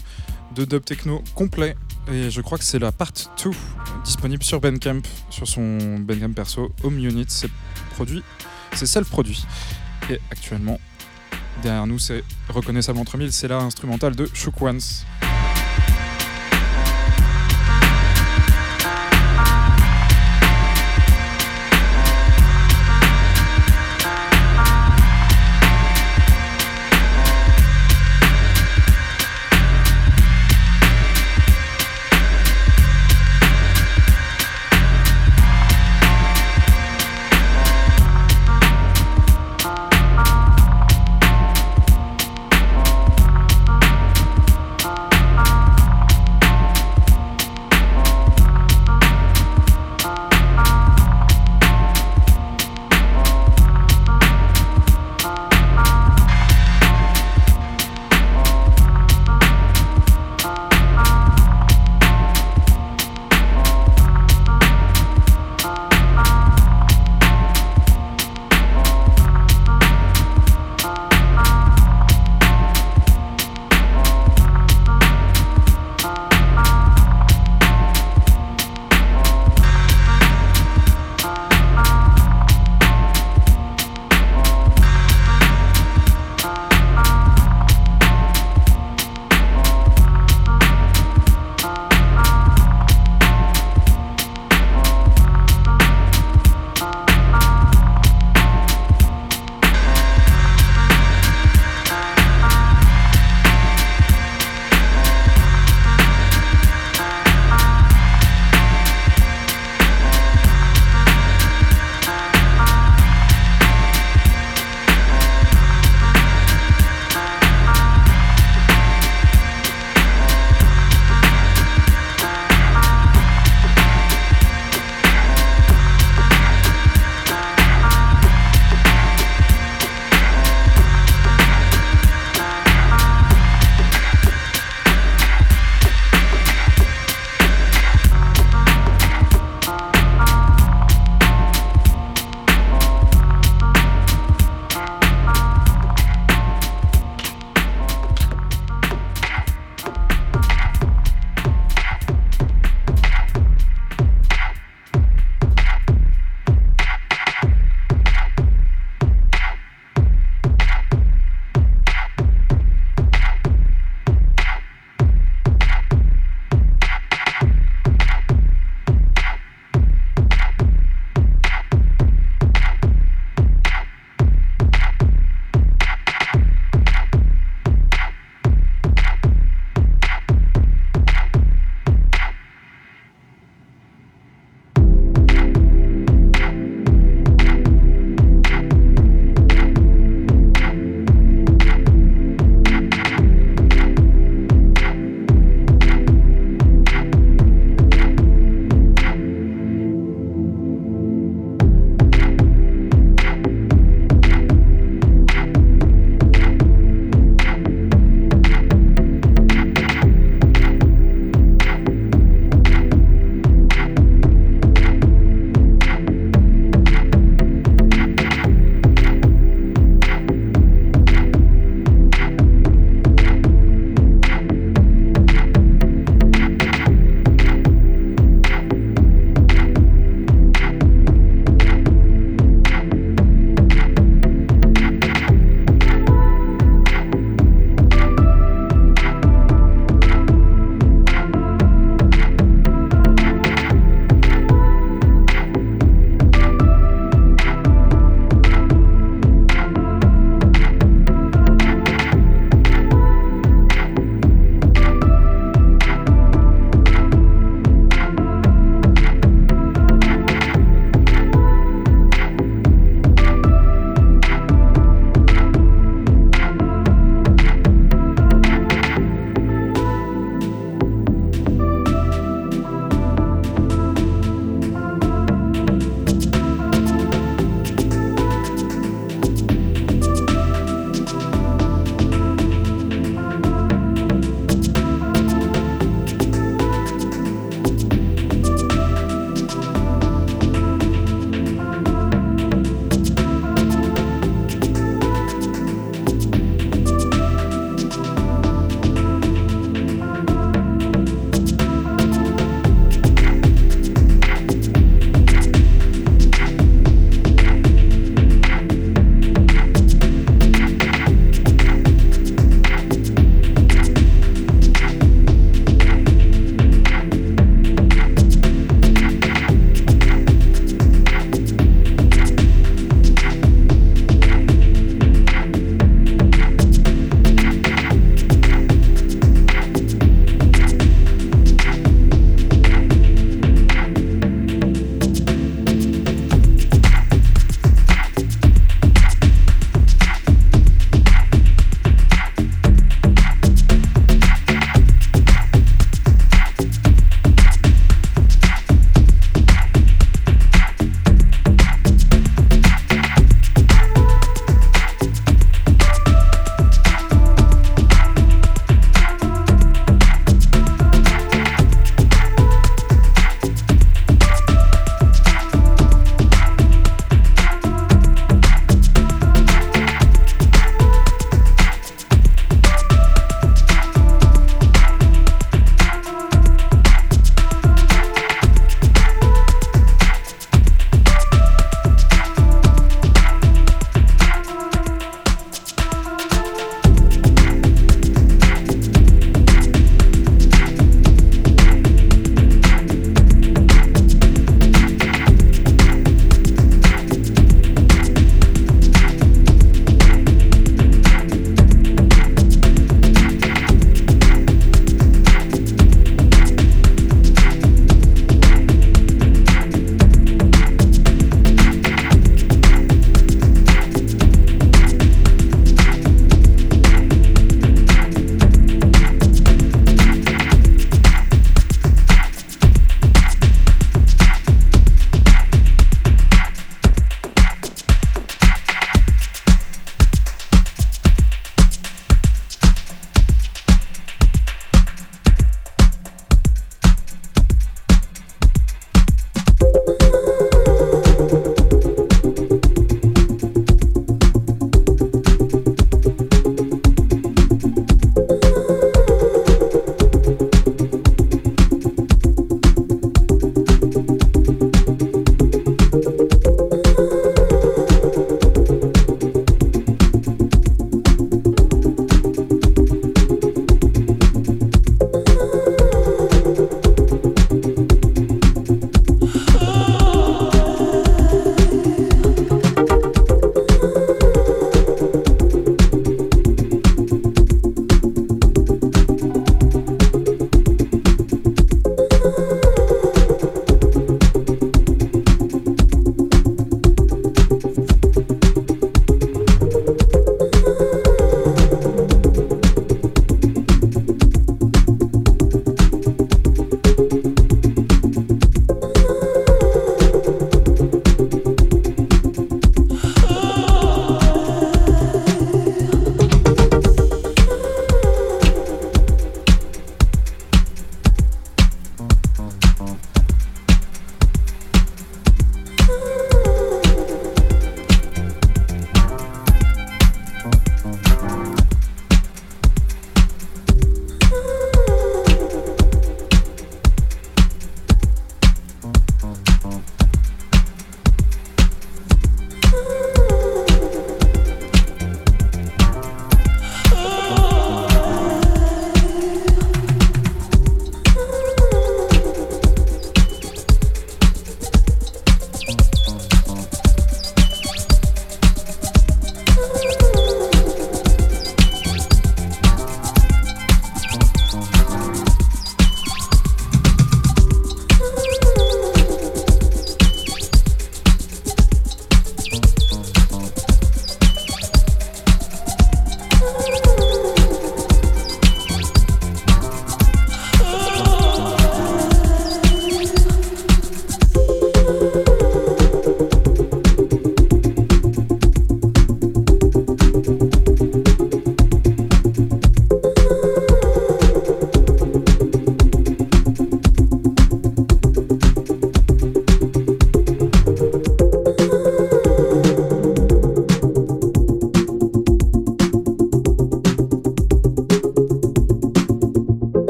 [0.56, 1.76] de dub techno complet.
[2.12, 3.12] Et je crois que c'est la part
[3.44, 3.52] 2
[4.04, 6.72] disponible sur Bandcamp, sur son Bandcamp perso.
[6.84, 7.52] Home Unit, c'est
[7.92, 8.24] produit,
[8.74, 9.46] c'est self-produit.
[10.10, 10.80] Et actuellement,
[11.62, 14.60] derrière nous, c'est reconnaissable entre mille, c'est la instrumentale de Shook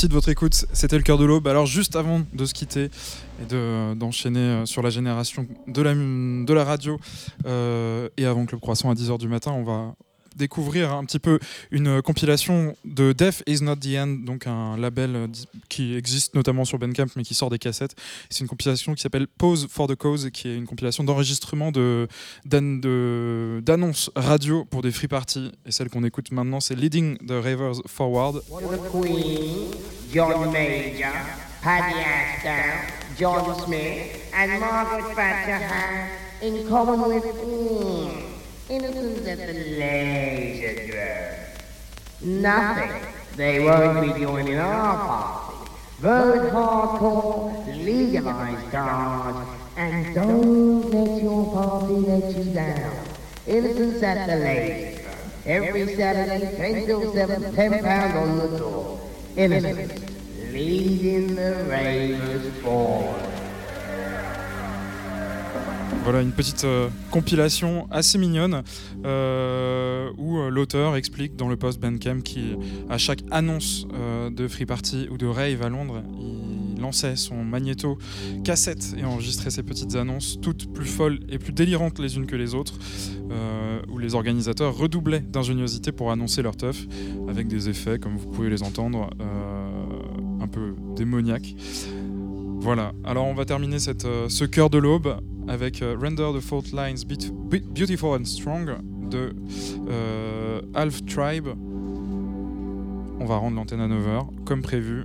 [0.00, 0.64] Merci de votre écoute.
[0.72, 1.46] C'était le cœur de l'aube.
[1.46, 5.82] Alors juste avant de se quitter et de- d'enchaîner euh, sur la génération de
[6.54, 6.98] la, radio
[7.44, 9.94] euh, et avant Club Croissant à 10h du matin, on va
[10.36, 11.38] découvrir un petit peu
[11.70, 15.26] une compilation de Death is not the end, donc un label euh,
[15.68, 17.94] qui existe notamment sur Bandcamp mais qui sort des cassettes.
[18.30, 22.08] C'est une compilation qui s'appelle Pause for the Cause, qui est une compilation d'enregistrement de
[22.46, 25.52] d'an- de- d'annonces radio pour des free parties.
[25.66, 28.40] Et celle qu'on écoute maintenant, c'est Leading the Ravers Forward.
[30.12, 31.12] John Major,
[31.62, 36.10] Paddy Ashdown, John Smith, and Margaret Thatcher have
[36.42, 38.22] in common with mm,
[38.68, 41.40] innocence at the drug.
[42.22, 43.02] Nothing.
[43.36, 45.70] They won't be joining our party.
[46.00, 53.06] Vote hardcore, legalize cars, and don't let your party let you down.
[53.46, 54.96] Innocence at the leisure.
[55.46, 59.09] Every Saturday, 10 till 7, 10 pounds on the door.
[59.36, 59.92] Innocence,
[60.52, 63.20] leading the ravers forward.
[66.02, 68.62] Voilà une petite euh, compilation assez mignonne
[69.04, 74.64] euh, où euh, l'auteur explique dans le post Bandcamp qu'à chaque annonce euh, de Free
[74.66, 76.49] Party ou de rave à Londres, il
[76.80, 77.98] lançait son magnéto
[78.44, 82.36] cassette et enregistrait ces petites annonces, toutes plus folles et plus délirantes les unes que
[82.36, 82.74] les autres,
[83.30, 86.86] euh, où les organisateurs redoublaient d'ingéniosité pour annoncer leur teuf
[87.28, 91.54] avec des effets, comme vous pouvez les entendre, euh, un peu démoniaques.
[92.60, 95.16] Voilà, alors on va terminer cette, euh, ce cœur de l'aube
[95.48, 98.76] avec Render the Fault Lines Beautiful and Strong
[99.10, 99.34] de
[100.74, 101.48] Half Tribe.
[103.18, 105.04] On va rendre l'antenne à 9h, comme prévu.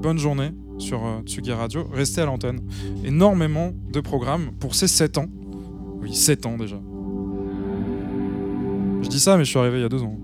[0.00, 1.88] Bonne journée sur euh, Tsugi Radio.
[1.92, 2.60] Restez à l'antenne.
[3.04, 5.26] Énormément de programmes pour ces 7 ans.
[6.00, 6.80] Oui, 7 ans déjà.
[9.02, 10.16] Je dis ça, mais je suis arrivé il y a 2 ans.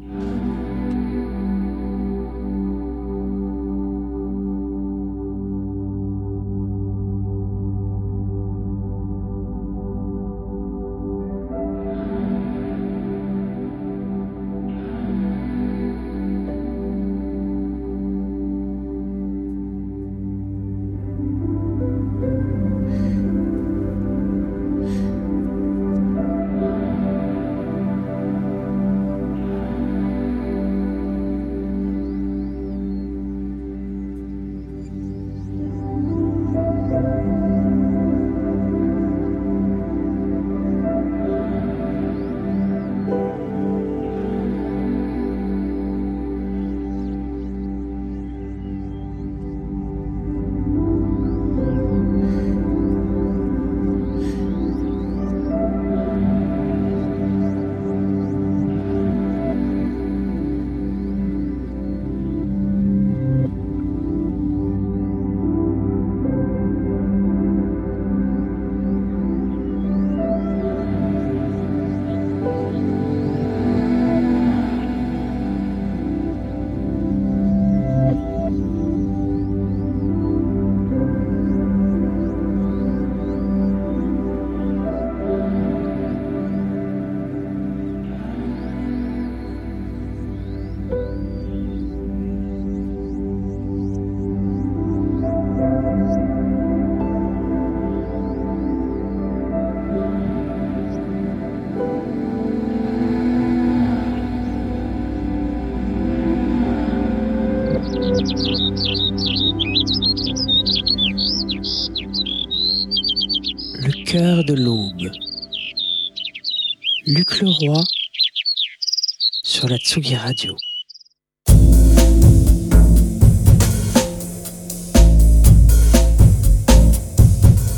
[119.42, 120.54] Sur la Tsugi Radio.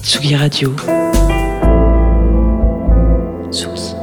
[0.02, 0.74] Tsugi Radio.
[3.52, 3.94] Tsugi.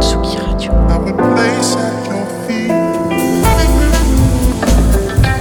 [0.00, 0.72] Tsugi Radio.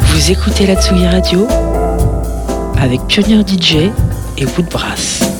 [0.07, 1.47] Vous écoutez la Tsugi Radio
[2.79, 3.91] avec Pionnier DJ
[4.37, 5.32] et Woodbrass.